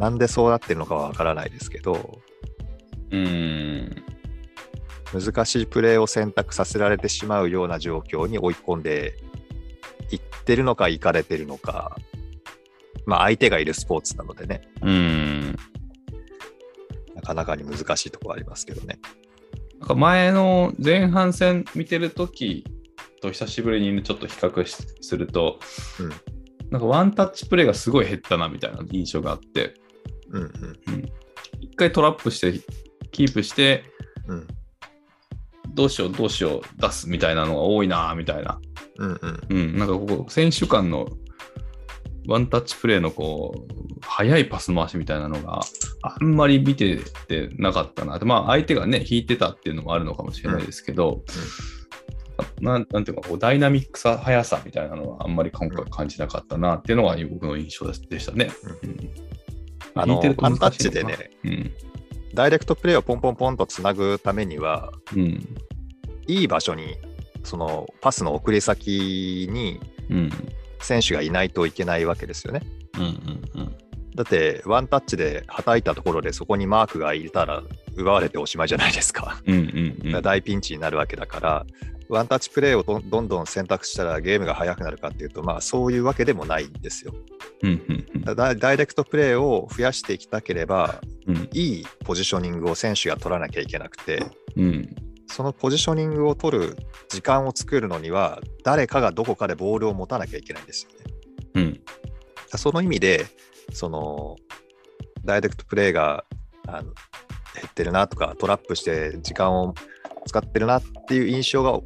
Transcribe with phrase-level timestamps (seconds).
[0.00, 2.20] なんでそうなってるのかはわからないですけど、
[3.10, 4.02] うん。
[5.12, 9.16] 難しいプレーを選択させられてしまうような状況に追い込んで
[10.10, 11.98] いってるのか、いかれてるのか、
[13.04, 15.56] まあ相手がいるスポーツなのでね、うん。
[17.14, 19.00] なかなかに難しいところありますけどね。
[19.80, 22.64] なんか前の前半戦見てるとき
[23.20, 25.58] と久しぶりにちょっと比較しすると、
[25.98, 26.10] うん
[26.70, 29.74] なんかワンタッチプレーがすごい減ったなみたいな印象があって、
[30.30, 30.50] うんうん
[31.60, 32.60] 一回トラップして、
[33.10, 33.84] キープして、
[34.26, 34.46] うん
[35.72, 38.60] どうしようどうしよう出すみたいなのが多いなみたいな。
[38.98, 41.08] うんうんうん、なんかここ、選手間の
[42.26, 45.60] ワンタッチプレーのこう、速いパス回しみたいなのが
[46.02, 48.18] あんまり見ててなかったな。
[48.18, 51.22] まあ相手がね、引いてたっていうのもあるのかもしれないですけど、
[52.60, 58.50] なんなんていうかこう、ダイナミックさ、速さみたいなのはあんまり今回感じなかったなっていうのが僕の印象ででしたね。
[58.82, 59.30] うん
[59.94, 61.72] あのワンタッチでね、うん。
[62.34, 65.56] ダイレクトプレーをポンポンポンとつなぐためには、うん。
[66.26, 66.96] いい場所に、
[67.42, 70.30] そのパスの送り先にうん。
[70.80, 72.62] 選手がいないといけないわけですよね。
[72.96, 73.02] うん。
[73.02, 73.60] うん。
[73.62, 73.76] うん。
[74.14, 77.62] だって、ワンタッチで叩いたところでそこにマークがいたら
[77.96, 79.40] 奪われておしまいじゃないですか。
[79.46, 79.54] うん。
[80.02, 80.14] うん。
[80.14, 80.22] うん。
[80.22, 81.66] 大ピンチになるわけだから、
[82.08, 87.14] ワンタッチプレーをどんどんどん選択したらゲームが速くなるかっていうと、まあそういうわけでもないんですよ。
[87.62, 88.04] うん。
[88.14, 88.22] うん。
[88.22, 91.48] だダイダイレクトプレーを増やしていきたければ、うん。
[91.52, 94.24] いいポジショニングを選手が取らなきゃいけなくて、
[94.56, 94.94] うん。
[95.26, 96.76] そのポジショニングを取る
[97.08, 100.98] 時間を作るのには、誰かがどこかでボールを持たなきゃいけないんですよね。
[101.54, 101.80] うん。
[102.56, 103.26] その意味で、
[103.72, 104.36] その
[105.24, 106.24] ダイレクトプレーが
[106.66, 106.92] あの減
[107.68, 109.74] ってるなとか、トラップして時間を
[110.26, 111.78] 使ってるなっていう印象が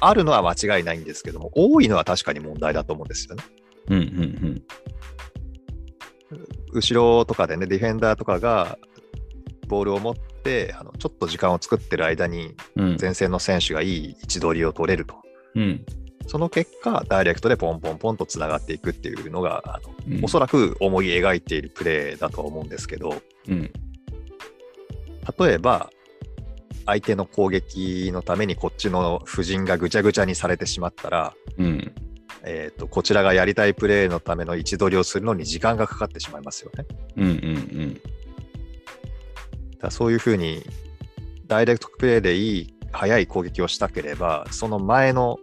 [0.00, 3.44] あるのは間違いないんですけども、多いのは確かに問題だと思うんですよね。
[3.88, 3.98] うん。
[3.98, 4.62] うん。
[6.72, 8.78] 後ろとかでね、ディフェンダーとかが
[9.68, 12.96] ボールを持って、あのちょっと時間を作ってる間に、うん。
[13.00, 15.16] 前線の選手がいい位置取りを取れると。
[15.54, 15.84] うん。
[16.26, 23.70] その結果、ダイレクトでポンポンポンとつながっていくっていうのが、あのうんおそらく思い描いているプレーだと思うんですけど、うん。
[25.38, 25.90] 例えば、
[26.86, 31.94] 相手の攻撃のためにこっちの布陣がぐちゃぐちゃにされてしまったら、うん。
[32.46, 36.86] えーとこちらがやりたいプレーのための位置取りをするのに時間がかかってしまいますよね。
[37.16, 37.26] うん。
[37.26, 37.94] うん。
[37.94, 38.06] だか
[39.82, 40.62] らそういうふうに、
[41.46, 45.38] ダイレクトプレーでいい、速い攻撃をしたければ、その前の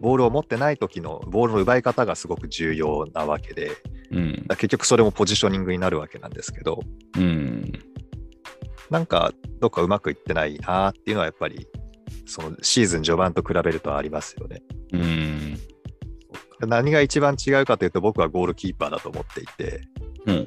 [0.00, 3.70] ボールを持ってない時のボールの奪い方がすごく重要なわけで、
[4.10, 4.44] うん。
[4.48, 6.80] ら結局それもポジショニングになるわけなんですけど、
[7.16, 7.72] うん。
[8.90, 11.66] なんかどっかうまくいってないなっていうのはやっぱり、
[12.26, 14.62] そのシーズン序盤と比べるとありますよね。
[14.92, 15.23] うん。
[16.66, 19.82] 何が一番違うかというと、僕はゴールキーパーだと思っていて、
[20.26, 20.46] うん。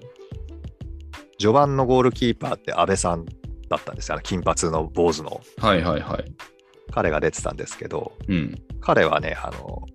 [1.39, 3.25] 序盤のゴールキーパーって安倍さん
[3.69, 4.19] だったんですよ。
[4.23, 6.25] 金髪の坊主のはいはいはい。
[6.91, 8.61] 彼が出てたんですけど、うん。
[8.81, 9.85] 彼はね、あの、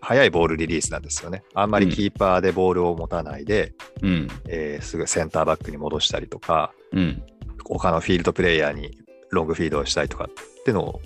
[0.00, 1.42] 速いボールリリースなんですよね。
[1.54, 4.28] あんまりキーパーでボールを持たないで、うん。
[4.48, 7.22] えーすぐセンターバックに戻したりとか、うん。
[7.64, 8.96] 他のフィールドプレイヤーに
[9.30, 11.00] ロングフィードをしたりとかってのを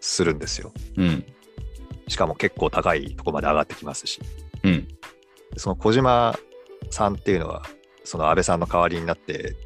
[0.00, 0.72] するんですよ。
[0.96, 1.24] うん。
[2.08, 4.20] しかも結構高いところまで上がってきますし。
[4.62, 4.88] うん。
[5.56, 6.38] その小島
[6.90, 7.62] さんっていうのは、
[8.04, 9.56] その安倍さんの代わりになって、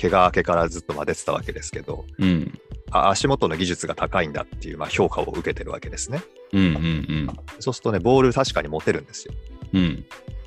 [0.00, 2.58] 怪我明けからずっとまあ出てたわけですけど、うん。
[2.90, 6.22] あ足元の技術が高いんだっていうまあ評価を受けてるわけですね。
[6.52, 6.60] うん。
[6.60, 7.36] うん。
[7.60, 9.34] そうするとね、ボール確かに持てるんですよ。
[9.74, 10.04] うん。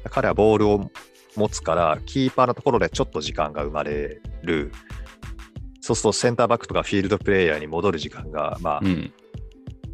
[0.09, 0.91] 彼はボールを
[1.35, 4.71] 持つから、キーパーのところでちょっと時間が生まれる。
[5.79, 9.13] そうするとセンターバックとかフィールドプレイヤーに戻る時間が、まあう、ん。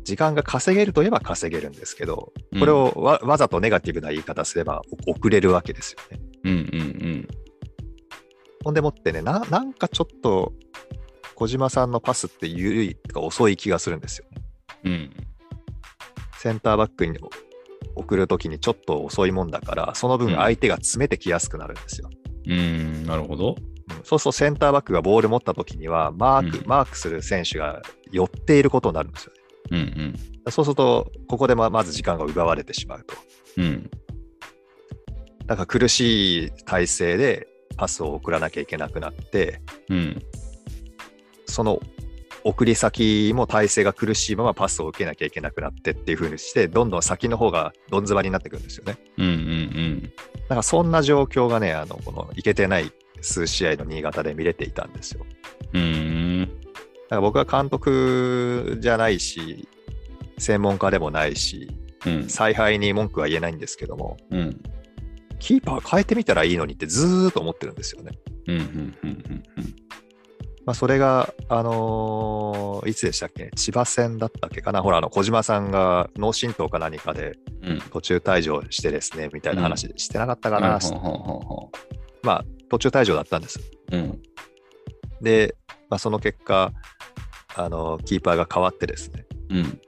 [0.07, 6.23] 時間が稼げるといえば稼げるんですけど、これをわわざとネガティブな言い方すればお遅れるわけですよね。
[6.45, 6.51] うん。
[6.53, 7.28] うん。
[8.63, 10.53] ほんでもってね、ななんかちょっと
[11.35, 14.41] 小島さんのパスって緩いとか遅い気がするんですよね。
[14.85, 15.12] うん。
[16.38, 17.19] センターバックに
[17.95, 22.09] 送るときにちょっと遅いもんだから、その分うん相手が詰めてきやすくなるんですよ。
[22.48, 23.04] うん。
[23.04, 23.56] なるほど。
[23.59, 27.81] うんそうするとセンターバックがボール持ったときにはマーク、うんマークする選手が
[28.12, 29.33] 寄っていることになるんですよ
[29.75, 30.16] ね。
[30.46, 30.52] うん。
[30.52, 33.16] そうすると、ここでままず時間が奪われてしまうと。
[33.58, 33.90] うん。
[35.46, 37.48] だから苦しい体勢で
[37.78, 40.22] パスを送らなきゃいけなくなって、うん。
[41.46, 41.80] その
[42.44, 48.98] 送り先も体勢が苦しいままパスを受けなきゃいけなくなってっていう風にして、どんどん先の方がどん詰まりになってくるんですよね。
[49.18, 49.25] うん。
[49.25, 50.02] うん。
[50.04, 50.10] だ
[50.50, 52.92] からそんな状況がね、あのこのいけてない
[53.22, 55.25] 数試合の新潟で見れていたんですよ。
[55.74, 56.17] うん。
[57.09, 59.68] だから僕は監督じゃないし、
[60.38, 61.69] 専門家でもないし、
[62.06, 62.30] うん。
[62.30, 64.62] 采配に文句は言えないんですけども、うん。
[65.39, 68.12] キーパー変えてみたらいいのにってずーっと思ってるんですよね。
[70.65, 73.51] まあ、それが、あのーいつでしたっけ？
[73.56, 74.81] 千葉戦だったっけかな？
[74.81, 77.38] ほら、あの小島さんが脳震盪か何かで。
[77.92, 80.80] 途中退場してですね、みたいな話してなかったかな、
[82.24, 83.59] まあ、途中退場だったんです。
[83.92, 84.21] ううん。
[85.21, 85.56] で、
[85.89, 86.74] まあ、その結果、
[87.56, 89.81] あのキーパーが変わってですね、うん。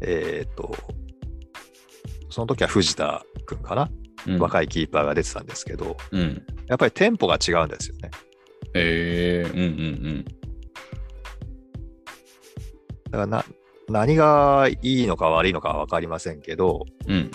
[0.00, 0.74] えっ、と、
[2.30, 3.90] その時は藤田君かな、
[4.26, 4.38] うん。
[4.38, 6.42] 若いキーパーが出てたんですけど、うん。
[6.66, 8.10] やっぱりテンポが違うんですよね。
[8.74, 10.24] ええうんうん
[13.04, 13.44] だからな
[13.88, 17.30] 何がいいのか悪いのかは分かりませんけど、うん。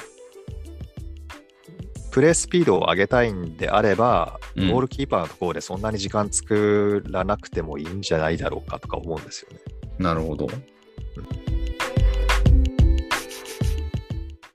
[2.20, 2.22] うん。
[2.22, 9.60] プレースピードを上げたいんであれば、うんゴールキーパーのところでそんなに時間作らなくてもいいんじゃないだろうかとか思うんですよね。
[9.98, 10.48] なるほど。
[10.48, 11.59] うん